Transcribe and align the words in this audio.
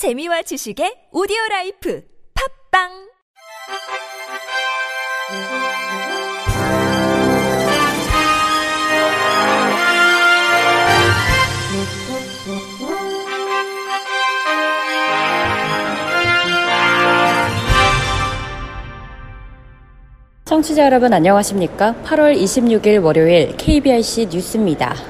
재미와 0.00 0.40
지식의 0.40 1.12
오디오 1.12 1.36
라이프 1.50 2.02
팝빵 2.72 2.88
청취자 20.46 20.86
여러분 20.86 21.12
안녕하십니까? 21.12 21.92
8월 22.06 22.34
26일 22.40 23.04
월요일 23.04 23.54
KBRC 23.58 24.28
뉴스입니다. 24.32 25.09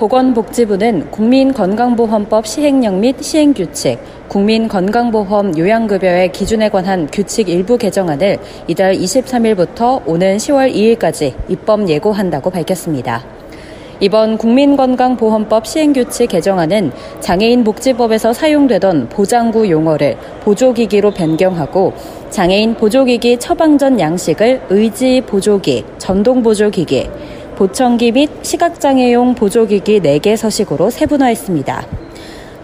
보건복지부는 0.00 1.10
국민건강보험법 1.10 2.46
시행령 2.46 3.00
및 3.00 3.22
시행규칙, 3.22 3.98
국민건강보험 4.28 5.58
요양급여의 5.58 6.32
기준에 6.32 6.70
관한 6.70 7.06
규칙 7.12 7.50
일부 7.50 7.76
개정안을 7.76 8.38
이달 8.66 8.94
23일부터 8.96 10.00
오는 10.06 10.38
10월 10.38 10.74
2일까지 10.74 11.34
입법 11.48 11.86
예고한다고 11.86 12.48
밝혔습니다. 12.48 13.22
이번 14.00 14.38
국민건강보험법 14.38 15.66
시행규칙 15.66 16.30
개정안은 16.30 16.92
장애인 17.20 17.62
복지법에서 17.62 18.32
사용되던 18.32 19.10
보장구 19.10 19.68
용어를 19.68 20.16
보조기기로 20.44 21.10
변경하고 21.10 21.92
장애인 22.30 22.76
보조기기 22.76 23.36
처방전 23.38 24.00
양식을 24.00 24.62
의지 24.70 25.20
보조기, 25.26 25.84
전동 25.98 26.42
보조기기, 26.42 27.10
보청기 27.60 28.12
및 28.12 28.30
시각장애용 28.40 29.34
보조기기 29.34 30.00
4개 30.00 30.34
서식으로 30.34 30.88
세분화했습니다. 30.88 31.86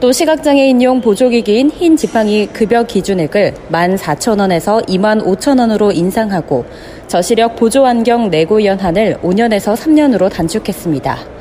또 0.01 0.11
시각장애인용 0.11 1.03
보조기기인 1.03 1.69
흰 1.69 1.99
지팡이 1.99 2.47
급여 2.47 2.83
기준액을 2.83 3.53
14,000원에서 3.71 4.89
25,000원으로 4.89 5.95
인상하고 5.95 6.65
저시력 7.09 7.57
보조환경 7.57 8.31
내구 8.31 8.65
연한을 8.65 9.19
5년에서 9.23 9.77
3년으로 9.77 10.31
단축했습니다. 10.31 11.36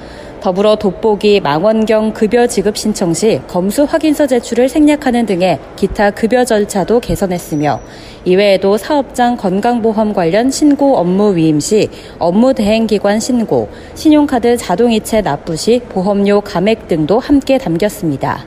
더불어 0.45 0.75
돋보기 0.75 1.39
망원경 1.39 2.13
급여 2.13 2.45
지급 2.45 2.77
신청 2.77 3.15
시 3.15 3.41
검수 3.47 3.83
확인서 3.83 4.27
제출을 4.27 4.69
생략하는 4.69 5.25
등의 5.25 5.57
기타 5.75 6.11
급여 6.11 6.45
절차도 6.45 6.99
개선했으며 6.99 7.81
이외에도 8.25 8.77
사업장 8.77 9.37
건강보험 9.37 10.13
관련 10.13 10.51
신고 10.51 10.97
업무 10.97 11.35
위임 11.35 11.59
시 11.59 11.89
업무 12.19 12.53
대행 12.53 12.85
기관 12.85 13.19
신고, 13.19 13.69
신용카드 13.95 14.57
자동이체 14.57 15.23
납부 15.23 15.55
시 15.55 15.81
보험료 15.89 16.41
감액 16.41 16.87
등도 16.87 17.17
함께 17.17 17.57
담겼습니다. 17.57 18.45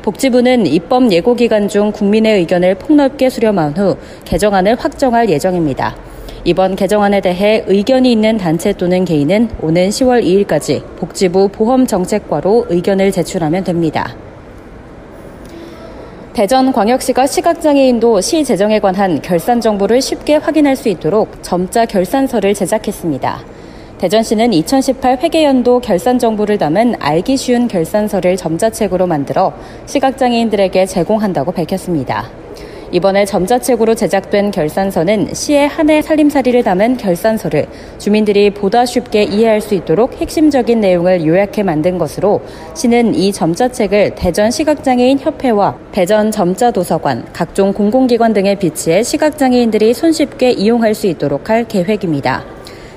복지부는 0.00 0.66
입법 0.66 1.12
예고 1.12 1.34
기간 1.34 1.68
중 1.68 1.92
국민의 1.92 2.38
의견을 2.38 2.76
폭넓게 2.76 3.28
수렴한 3.28 3.76
후 3.76 3.98
개정안을 4.24 4.76
확정할 4.76 5.28
예정입니다. 5.28 5.96
이번 6.46 6.76
개정안에 6.76 7.22
대해 7.22 7.64
의견이 7.66 8.12
있는 8.12 8.36
단체 8.36 8.72
또는 8.72 9.04
개인은 9.04 9.50
오는 9.62 9.88
10월 9.88 10.22
2일까지 10.22 10.80
복지부 10.94 11.48
보험정책과로 11.48 12.66
의견을 12.68 13.10
제출하면 13.10 13.64
됩니다. 13.64 14.14
대전광역시가 16.34 17.26
시각장애인도 17.26 18.20
시 18.20 18.44
재정에 18.44 18.78
관한 18.78 19.20
결산 19.22 19.60
정보를 19.60 20.00
쉽게 20.00 20.36
확인할 20.36 20.76
수 20.76 20.88
있도록 20.88 21.42
점자 21.42 21.84
결산서를 21.84 22.54
제작했습니다. 22.54 23.40
대전시는 23.98 24.52
2018 24.52 25.18
회계연도 25.24 25.80
결산 25.80 26.20
정보를 26.20 26.58
담은 26.58 26.94
알기 27.00 27.36
쉬운 27.36 27.66
결산서를 27.66 28.36
점자책으로 28.36 29.08
만들어 29.08 29.52
시각장애인들에게 29.86 30.86
제공한다고 30.86 31.50
밝혔습니다. 31.50 32.45
이번에 32.92 33.24
점자책으로 33.24 33.94
제작된 33.94 34.50
결산서는 34.50 35.34
시의 35.34 35.68
한 35.68 35.86
해 35.90 36.02
살림살이를 36.02 36.64
담은 36.64 36.96
결산서를 36.96 37.66
주민들이 37.98 38.50
보다 38.50 38.84
쉽게 38.84 39.22
이해할 39.22 39.60
수 39.60 39.74
있도록 39.74 40.20
핵심적인 40.20 40.80
내용을 40.80 41.24
요약해 41.24 41.62
만든 41.62 41.96
것으로 41.96 42.40
시는 42.74 43.14
이 43.14 43.32
점자책을 43.32 44.16
대전 44.16 44.50
시각장애인 44.50 45.20
협회와 45.20 45.76
대전 45.92 46.32
점자도서관, 46.32 47.26
각종 47.32 47.72
공공기관 47.72 48.32
등에 48.32 48.56
비치해 48.56 49.04
시각장애인들이 49.04 49.94
손쉽게 49.94 50.50
이용할 50.52 50.94
수 50.94 51.06
있도록 51.06 51.50
할 51.50 51.64
계획입니다. 51.68 52.44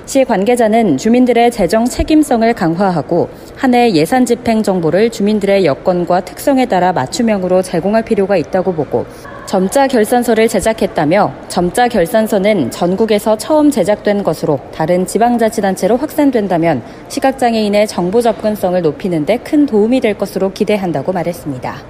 시 0.06 0.24
관계자는 0.24 0.96
주민들의 0.96 1.52
재정 1.52 1.84
책임성을 1.84 2.52
강화하고 2.54 3.28
한 3.54 3.74
해 3.74 3.92
예산 3.92 4.26
집행 4.26 4.64
정보를 4.64 5.10
주민들의 5.10 5.64
여건과 5.64 6.22
특성에 6.22 6.66
따라 6.66 6.92
맞춤형으로 6.92 7.62
제공할 7.62 8.02
필요가 8.02 8.36
있다고 8.36 8.72
보고 8.74 9.06
점자 9.50 9.88
결산서를 9.88 10.46
제작했다며 10.46 11.34
점자 11.48 11.88
결산서는 11.88 12.70
전국에서 12.70 13.36
처음 13.36 13.68
제작된 13.68 14.22
것으로 14.22 14.60
다른 14.72 15.04
지방자치단체로 15.04 15.96
확산된다면 15.96 16.84
시각장애인의 17.08 17.88
정보 17.88 18.20
접근성을 18.20 18.80
높이는 18.80 19.26
데 19.26 19.38
큰 19.38 19.66
도움이 19.66 19.98
될 19.98 20.16
것으로 20.16 20.52
기대한다고 20.52 21.10
말했습니다. 21.10 21.82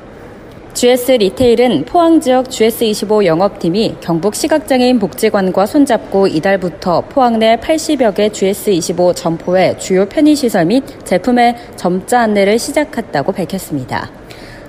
GS 0.72 1.12
리테일은 1.12 1.84
포항 1.84 2.18
지역 2.22 2.48
GS25 2.48 3.26
영업팀이 3.26 3.96
경북 4.00 4.36
시각장애인 4.36 4.98
복지관과 4.98 5.66
손잡고 5.66 6.28
이달부터 6.28 7.02
포항 7.10 7.38
내 7.38 7.56
80여 7.56 8.14
개 8.14 8.30
GS25 8.30 9.14
점포의 9.14 9.78
주요 9.78 10.06
편의시설 10.06 10.64
및 10.64 10.82
제품의 11.04 11.56
점자 11.76 12.20
안내를 12.20 12.58
시작했다고 12.58 13.32
밝혔습니다. 13.32 14.19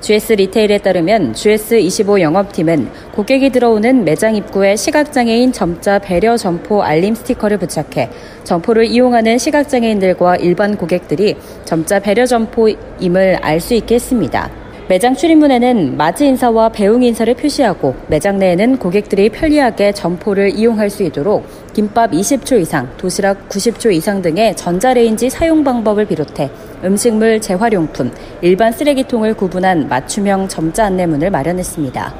GS 0.01 0.33
리테일에 0.33 0.79
따르면 0.79 1.33
GS25 1.33 2.21
영업팀은 2.21 2.89
고객이 3.13 3.51
들어오는 3.51 4.03
매장 4.03 4.35
입구에 4.35 4.75
시각장애인 4.75 5.53
점자 5.53 5.99
배려 5.99 6.37
점포 6.37 6.81
알림 6.81 7.13
스티커를 7.13 7.59
부착해 7.59 8.09
점포를 8.43 8.85
이용하는 8.85 9.37
시각장애인들과 9.37 10.37
일반 10.37 10.75
고객들이 10.75 11.35
점자 11.65 11.99
배려 11.99 12.25
점포임을 12.25 13.37
알 13.41 13.61
수 13.61 13.75
있게 13.75 13.95
했습니다. 13.95 14.49
매장 14.87 15.15
출입문에는 15.15 15.95
맞이 15.95 16.25
인사와 16.25 16.69
배웅 16.69 17.03
인사를 17.03 17.31
표시하고 17.35 17.95
매장 18.07 18.39
내에는 18.39 18.77
고객들이 18.77 19.29
편리하게 19.29 19.91
점포를 19.91 20.49
이용할 20.57 20.89
수 20.89 21.03
있도록 21.03 21.45
김밥 21.73 22.11
20초 22.11 22.59
이상, 22.59 22.89
도시락 22.97 23.47
90초 23.47 23.93
이상 23.93 24.23
등의 24.23 24.55
전자레인지 24.55 25.29
사용 25.29 25.63
방법을 25.63 26.07
비롯해 26.07 26.49
음식물 26.83 27.39
재활용품, 27.41 28.11
일반 28.41 28.71
쓰레기통을 28.71 29.33
구분한 29.33 29.87
맞춤형 29.87 30.47
점자 30.47 30.85
안내문을 30.85 31.29
마련했습니다. 31.29 32.13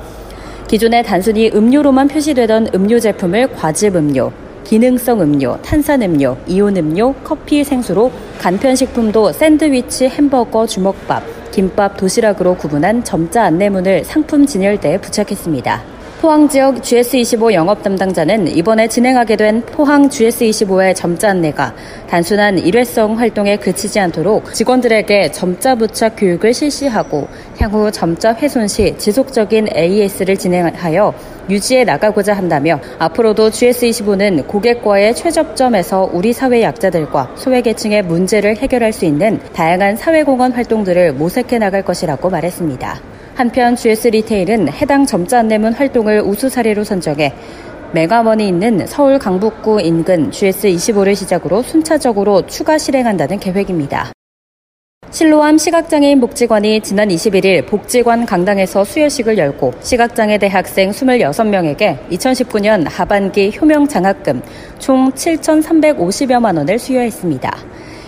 기존에 0.68 1.04
단순히 1.04 1.52
음료로만 1.54 2.08
표시되던 2.08 2.70
음료 2.74 3.00
제품을 3.00 3.54
과즙 3.54 3.96
음료, 3.96 4.32
기능성 4.64 5.22
음료, 5.22 5.58
탄산 5.62 6.02
음료, 6.02 6.38
이온 6.48 6.78
음료, 6.78 7.14
커피, 7.24 7.64
생수로 7.64 8.12
간편식품도 8.40 9.34
샌드위치, 9.34 10.08
햄버거, 10.08 10.66
주먹밥, 10.66 11.52
김밥, 11.52 11.98
도시락으로 11.98 12.56
구분한 12.56 13.04
점자 13.04 13.44
안내문을 13.44 14.06
상품 14.06 14.46
진열대에 14.46 14.98
부착했습니다. 15.00 16.00
포항 16.22 16.48
지역 16.48 16.84
GS25 16.84 17.52
영업 17.54 17.82
담당자는 17.82 18.48
이번에 18.50 18.88
진행하게 18.88 19.38
된 19.38 19.62
포항 19.62 20.08
GS25의 20.08 20.96
점자 20.96 21.32
안내가 21.32 21.74
단순한 22.08 22.59
일회성 22.59 23.18
활동에 23.18 23.58
그치지 23.58 24.00
않도록 24.00 24.54
직원들에게 24.54 25.31
점자 25.31 25.74
부착 25.74 26.14
교육을 26.18 26.54
실시하고 26.54 27.28
향후 27.58 27.92
점자 27.92 28.36
훼손 28.36 28.68
시 28.68 28.96
지속적인 29.00 29.70
AS를 29.76 30.38
진행하여 30.38 31.12
유지해 31.50 31.86
나가고자 31.86 32.34
한다며 32.36 32.80
앞으로도 33.00 33.50
GS25는 33.50 34.46
고객과의 34.46 35.16
최접점에서 35.16 36.08
우리 36.14 36.34
사회 36.34 36.62
약자들과 36.62 37.31
소외계층의 37.36 38.04
문제를 38.04 38.58
해결할 38.58 38.94
수 38.94 39.06
있는 39.06 39.40
다양한 39.54 39.96
사회공헌 39.96 40.52
활동들을 40.52 41.14
모색해 41.14 41.58
나갈 41.58 41.81
것이라고 41.81 42.30
말했습니다. 42.30 43.11
한편 43.41 43.75
GS 43.75 44.09
리테일은 44.09 44.72
해당 44.72 45.04
점자 45.04 45.39
안내문 45.39 45.74
활동을 45.74 46.21
우수 46.21 46.48
사례로 46.48 46.83
선정해 46.83 47.33
메가원이 47.92 48.48
있는 48.48 48.86
서울 48.86 49.18
강북구 49.18 49.81
인근 49.81 50.30
GS25를 50.30 51.16
시작으로 51.16 51.63
순차적으로 51.63 52.45
추가 52.45 52.77
실행한다는 52.77 53.39
계획입니다. 53.39 54.12
실로암 55.10 55.57
시각장애인 55.57 56.19
복지관이 56.21 56.81
지난 56.81 57.10
21일 57.10 57.66
복지관 57.66 58.27
강당에서 58.27 58.83
수여식을 58.83 59.39
열고 59.39 59.74
시각장애 59.81 60.38
대학생 60.38 60.92
26명에게 60.92 61.98
2019년 62.12 62.86
하반기 62.88 63.51
효명 63.60 63.88
장학금 63.88 64.44
총 64.77 65.12
7,350여만 65.13 66.57
원을 66.57 66.77
수여했습니다. 66.77 67.57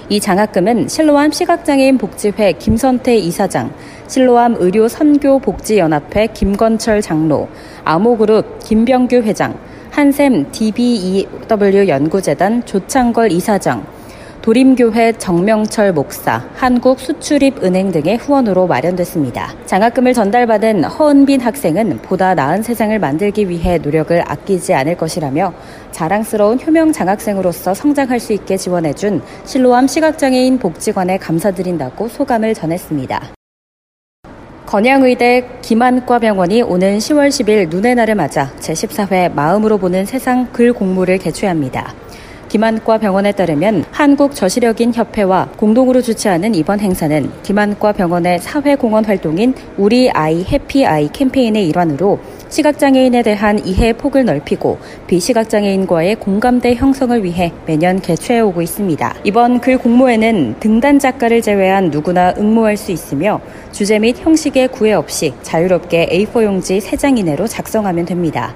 이 0.09 0.19
장학금은 0.19 0.89
실로암 0.89 1.31
시각장애인 1.31 1.97
복지회 1.97 2.53
김선태 2.53 3.15
이사장, 3.15 3.73
실로암 4.07 4.57
의료 4.59 4.87
선교 4.87 5.39
복지연합회 5.39 6.27
김건철 6.27 7.01
장로, 7.01 7.47
아모그룹 7.85 8.59
김병규 8.59 9.17
회장, 9.17 9.57
한샘 9.91 10.51
DBEW 10.51 11.87
연구재단 11.87 12.65
조창걸 12.65 13.31
이사장, 13.31 13.85
도림교회 14.43 15.13
정명철 15.13 15.93
목사, 15.93 16.45
한국수출입은행 16.55 17.93
등의 17.93 18.17
후원으로 18.17 18.67
마련됐습니다. 18.67 19.53
장학금을 19.65 20.13
전달받은 20.13 20.83
허은빈 20.83 21.39
학생은 21.39 21.99
보다 21.99 22.35
나은 22.35 22.61
세상을 22.61 22.99
만들기 22.99 23.47
위해 23.47 23.77
노력을 23.77 24.21
아끼지 24.29 24.73
않을 24.73 24.97
것이라며 24.97 25.53
자랑스러운 25.91 26.59
효명 26.59 26.91
장학생으로서 26.91 27.73
성장할 27.73 28.19
수 28.19 28.33
있게 28.33 28.57
지원해준 28.57 29.21
실로암 29.45 29.87
시각장애인 29.87 30.59
복지관에 30.59 31.19
감사드린다고 31.19 32.09
소감을 32.09 32.53
전했습니다. 32.53 33.35
건양의대 34.65 35.59
김한과 35.61 36.19
병원이 36.19 36.63
오는 36.63 36.97
10월 36.97 37.29
10일 37.29 37.69
눈의 37.69 37.95
날을 37.95 38.15
맞아 38.15 38.51
제14회 38.59 39.33
마음으로 39.33 39.77
보는 39.77 40.05
세상 40.05 40.51
글 40.51 40.73
공모를 40.73 41.17
개최합니다. 41.19 41.93
김한과 42.53 42.99
병원에 42.99 43.31
따르면 43.31 43.83
한국저시력인 43.89 44.93
협회와 44.93 45.49
공동으로 45.57 46.03
주최하는 46.03 46.53
이번 46.53 46.81
행사는 46.81 47.31
김한과 47.41 47.93
병원의 47.93 48.37
사회공헌 48.41 49.05
활동인 49.05 49.55
우리 49.75 50.11
아이 50.11 50.43
해피 50.43 50.85
아이 50.85 51.11
캠페인의 51.11 51.67
일환으로 51.67 52.19
시각장애인에 52.49 53.23
대한 53.23 53.65
이해 53.65 53.93
폭을 53.93 54.25
넓히고 54.25 54.77
비시각장애인과의 55.07 56.17
공감대 56.17 56.75
형성을 56.75 57.23
위해 57.23 57.51
매년 57.65 57.99
개최해 57.99 58.41
오고 58.41 58.61
있습니다. 58.61 59.15
이번 59.23 59.59
글 59.59 59.79
공모에는 59.79 60.57
등단 60.59 60.99
작가를 60.99 61.41
제외한 61.41 61.89
누구나 61.89 62.35
응모할 62.37 62.77
수 62.77 62.91
있으며 62.91 63.41
주제 63.71 63.97
및 63.97 64.15
형식의 64.19 64.67
구애 64.67 64.93
없이 64.93 65.33
자유롭게 65.41 66.05
A4 66.11 66.43
용지 66.43 66.77
3장 66.77 67.17
이내로 67.17 67.47
작성하면 67.47 68.05
됩니다. 68.05 68.53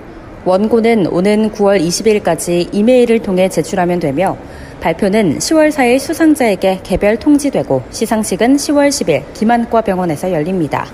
원고는 0.47 1.07
오는 1.07 1.51
9월 1.51 1.81
20일까지 1.81 2.73
이메일을 2.73 3.19
통해 3.19 3.49
제출하면 3.49 3.99
되며 3.99 4.37
발표는 4.79 5.39
10월 5.39 5.71
4일 5.71 5.99
수상자에게 5.99 6.79
개별 6.83 7.17
통지되고 7.17 7.83
시상식은 7.91 8.55
10월 8.55 8.87
10일 8.87 9.23
김한과 9.33 9.81
병원에서 9.81 10.31
열립니다. 10.31 10.85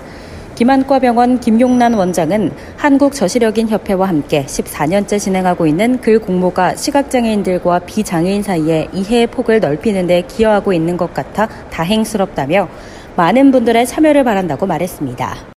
김한과 0.56 0.98
병원 0.98 1.38
김용란 1.38 1.94
원장은 1.94 2.50
한국저시력인 2.76 3.68
협회와 3.68 4.08
함께 4.08 4.44
14년째 4.44 5.20
진행하고 5.20 5.66
있는 5.66 6.00
글 6.00 6.18
공모가 6.18 6.74
시각장애인들과 6.74 7.80
비장애인 7.80 8.42
사이에 8.42 8.88
이해의 8.92 9.28
폭을 9.28 9.60
넓히는 9.60 10.08
데 10.08 10.22
기여하고 10.22 10.72
있는 10.72 10.96
것 10.96 11.14
같아 11.14 11.48
다행스럽다며 11.70 12.68
많은 13.16 13.52
분들의 13.52 13.86
참여를 13.86 14.24
바란다고 14.24 14.66
말했습니다. 14.66 15.53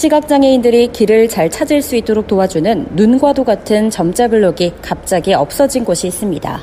시각장애인들이 0.00 0.92
길을 0.92 1.28
잘 1.28 1.50
찾을 1.50 1.82
수 1.82 1.94
있도록 1.94 2.26
도와주는 2.26 2.86
눈과도 2.92 3.44
같은 3.44 3.90
점자 3.90 4.28
블록이 4.28 4.72
갑자기 4.80 5.34
없어진 5.34 5.84
곳이 5.84 6.06
있습니다. 6.06 6.58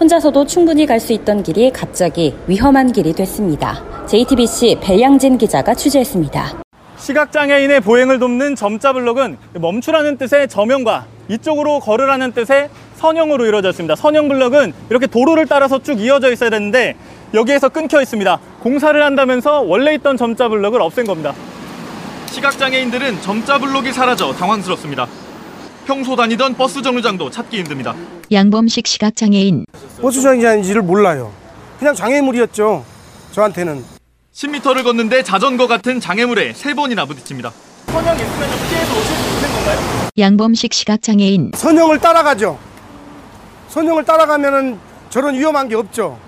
혼자서도 0.00 0.46
충분히 0.46 0.84
갈 0.84 0.98
수 0.98 1.12
있던 1.12 1.44
길이 1.44 1.70
갑자기 1.70 2.34
위험한 2.48 2.90
길이 2.90 3.12
됐습니다. 3.12 3.84
JTBC 4.08 4.78
배양진 4.80 5.38
기자가 5.38 5.74
취재했습니다. 5.74 6.60
시각장애인의 6.96 7.82
보행을 7.82 8.18
돕는 8.18 8.56
점자 8.56 8.92
블록은 8.92 9.36
멈추라는 9.60 10.18
뜻의 10.18 10.48
저명과 10.48 11.06
이쪽으로 11.28 11.78
걸으라는 11.78 12.32
뜻의 12.32 12.68
선형으로 12.96 13.46
이루어졌습니다. 13.46 13.94
선형 13.94 14.26
블록은 14.26 14.72
이렇게 14.90 15.06
도로를 15.06 15.46
따라서 15.46 15.80
쭉 15.80 16.00
이어져 16.00 16.32
있어야 16.32 16.50
되는데 16.50 16.96
여기에서 17.32 17.68
끊겨 17.68 18.02
있습니다. 18.02 18.40
공사를 18.60 19.00
한다면서 19.00 19.60
원래 19.60 19.94
있던 19.94 20.16
점자 20.16 20.48
블록을 20.48 20.82
없앤 20.82 21.06
겁니다. 21.06 21.32
시각장애인들은 22.32 23.22
점자 23.22 23.58
블록이 23.58 23.92
사라져 23.92 24.32
당황스럽습니다. 24.32 25.06
평소 25.86 26.16
다니던 26.16 26.54
버스 26.54 26.80
정류장도 26.82 27.30
찾기 27.30 27.58
힘듭니다. 27.58 27.94
양범식 28.30 28.86
시각장애인 28.86 29.66
버스 30.00 30.20
정류장인지를 30.22 30.82
몰라요. 30.82 31.32
그냥 31.78 31.94
장애물이었죠. 31.94 32.84
저한테는. 33.32 33.84
10m를 34.32 34.82
걷는데 34.84 35.22
자전거 35.22 35.66
같은 35.66 36.00
장애물에 36.00 36.54
세 36.54 36.74
번이나 36.74 37.04
부딪힙니다. 37.04 37.52
선형 37.86 38.16
있으면 38.16 38.48
피해서 38.68 38.92
오실 38.98 39.16
수 39.16 39.34
있는 39.34 39.54
건가요? 39.54 40.08
양범식 40.18 40.72
시각장애인 40.72 41.52
선형을 41.54 41.98
따라가죠. 41.98 42.58
선형을 43.68 44.04
따라가면은 44.04 44.78
저런 45.10 45.34
위험한 45.34 45.68
게 45.68 45.74
없죠. 45.74 46.18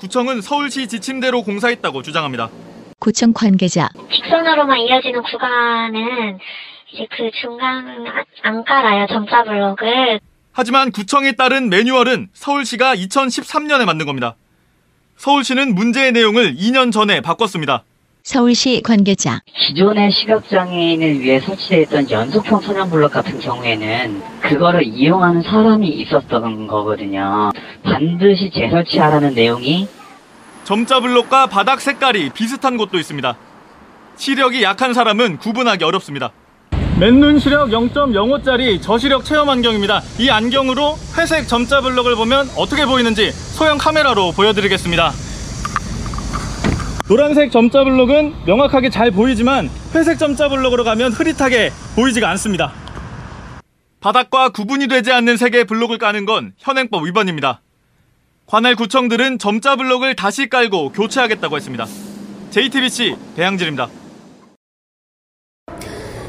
구청은 0.00 0.40
서울시 0.40 0.88
지침대로 0.88 1.42
공사했다고 1.42 2.02
주장합니다. 2.02 2.48
구청 2.98 3.32
관계자 3.32 3.88
직선으로만 4.10 4.78
이어지는 4.80 5.22
구간은 5.22 6.38
이제 6.92 7.06
그 7.10 7.30
중간 7.40 7.86
안- 8.06 8.24
안 8.42 8.64
깔아요 8.64 9.06
점자 9.06 9.44
블록을 9.44 10.20
하지만 10.52 10.90
구청에 10.90 11.32
따른 11.32 11.68
매뉴얼은 11.68 12.28
서울시가 12.32 12.96
2013년에 12.96 13.84
만든 13.84 14.06
겁니다. 14.06 14.36
서울시는 15.18 15.74
문제의 15.74 16.12
내용을 16.12 16.54
2년 16.56 16.90
전에 16.92 17.20
바꿨습니다. 17.20 17.84
서울시 18.22 18.80
관계자 18.82 19.40
기존의 19.54 20.10
시각장애인을 20.12 21.20
위해 21.20 21.38
설치되어 21.40 21.80
있던 21.82 22.10
연속형 22.10 22.60
선형 22.62 22.88
블록 22.90 23.12
같은 23.12 23.38
경우에는 23.38 24.22
그거를 24.40 24.82
이용하는 24.82 25.42
사람이 25.42 25.86
있었던 25.88 26.66
거거든요. 26.66 27.50
반드시 27.84 28.50
재설치하라는 28.52 29.34
내용이 29.34 29.86
점자 30.66 30.98
블록과 30.98 31.46
바닥 31.46 31.80
색깔이 31.80 32.30
비슷한 32.30 32.76
곳도 32.76 32.98
있습니다. 32.98 33.36
시력이 34.16 34.64
약한 34.64 34.94
사람은 34.94 35.38
구분하기 35.38 35.84
어렵습니다. 35.84 36.32
맨눈 36.98 37.38
시력 37.38 37.68
0.05짜리 37.68 38.82
저시력 38.82 39.24
체험 39.24 39.48
안경입니다. 39.48 40.02
이 40.18 40.28
안경으로 40.28 40.96
회색 41.16 41.46
점자 41.46 41.80
블록을 41.82 42.16
보면 42.16 42.48
어떻게 42.56 42.84
보이는지 42.84 43.30
소형 43.30 43.78
카메라로 43.78 44.32
보여드리겠습니다. 44.32 45.12
노란색 47.06 47.52
점자 47.52 47.84
블록은 47.84 48.34
명확하게 48.46 48.90
잘 48.90 49.12
보이지만 49.12 49.70
회색 49.94 50.18
점자 50.18 50.48
블록으로 50.48 50.82
가면 50.82 51.12
흐릿하게 51.12 51.70
보이지가 51.94 52.28
않습니다. 52.30 52.72
바닥과 54.00 54.48
구분이 54.48 54.88
되지 54.88 55.12
않는 55.12 55.36
색의 55.36 55.66
블록을 55.66 55.98
까는 55.98 56.26
건 56.26 56.54
현행법 56.58 57.06
위반입니다. 57.06 57.60
관할 58.46 58.76
구청들은 58.76 59.38
점자 59.38 59.74
블록을 59.74 60.14
다시 60.14 60.48
깔고 60.48 60.92
교체하겠다고 60.92 61.56
했습니다. 61.56 61.84
JTBC 62.50 63.16
배양진입니다. 63.34 63.88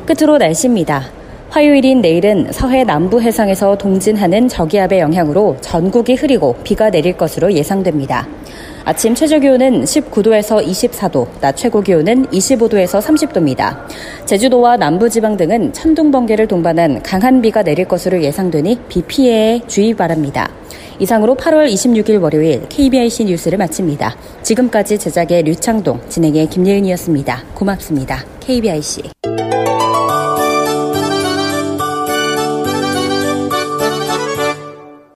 끝으로 0.07 0.39
날씨입니다. 0.39 1.03
화요일인 1.51 2.01
내일은 2.01 2.51
서해 2.51 2.83
남부 2.83 3.21
해상에서 3.21 3.77
동진하는 3.77 4.47
저기압의 4.47 4.99
영향으로 4.99 5.57
전국이 5.61 6.15
흐리고 6.15 6.55
비가 6.63 6.89
내릴 6.89 7.15
것으로 7.15 7.53
예상됩니다. 7.53 8.27
아침 8.87 9.13
최저 9.13 9.37
기온은 9.37 9.83
19도에서 9.83 10.65
24도, 10.65 11.27
낮 11.41 11.57
최고 11.57 11.81
기온은 11.81 12.25
25도에서 12.27 13.01
30도입니다. 13.01 13.85
제주도와 14.25 14.77
남부지방 14.77 15.35
등은 15.35 15.73
천둥 15.73 16.09
번개를 16.09 16.47
동반한 16.47 17.03
강한 17.03 17.41
비가 17.41 17.63
내릴 17.63 17.85
것으로 17.85 18.23
예상되니 18.23 18.79
비 18.87 19.01
피해에 19.01 19.59
주의 19.67 19.93
바랍니다. 19.93 20.49
이상으로 20.99 21.35
8월 21.35 21.69
26일 21.69 22.21
월요일 22.21 22.65
KBIC 22.69 23.25
뉴스를 23.25 23.57
마칩니다. 23.57 24.15
지금까지 24.41 24.97
제작의 24.97 25.43
류창동, 25.43 25.99
진행의 26.07 26.47
김예은이었습니다. 26.47 27.43
고맙습니다. 27.55 28.23
KBIC. 28.39 29.36